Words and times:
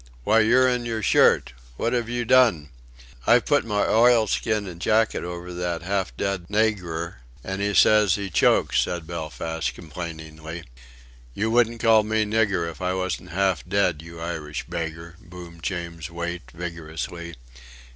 Why, 0.23 0.39
you're 0.39 0.67
in 0.67 0.83
your 0.87 1.03
shirt! 1.03 1.53
What 1.77 1.93
have 1.93 2.09
you 2.09 2.25
done?" 2.25 2.69
"I've 3.27 3.45
put 3.45 3.65
my 3.65 3.85
oilskin 3.85 4.65
and 4.65 4.81
jacket 4.81 5.23
over 5.23 5.53
that 5.53 5.83
half 5.83 6.17
dead 6.17 6.47
nayggur 6.49 7.17
and 7.43 7.61
he 7.61 7.75
says 7.75 8.15
he 8.15 8.31
chokes," 8.31 8.79
said 8.81 9.05
Belfast, 9.05 9.71
complainingly. 9.75 10.63
"You 11.35 11.51
wouldn't 11.51 11.81
call 11.81 12.01
me 12.01 12.25
nigger 12.25 12.67
if 12.67 12.81
I 12.81 12.95
wasn't 12.95 13.29
half 13.29 13.63
dead, 13.63 14.01
you 14.01 14.19
Irish 14.19 14.63
beggar!" 14.65 15.17
boomed 15.21 15.61
James 15.61 16.09
Wait, 16.09 16.49
vigorously. 16.51 17.35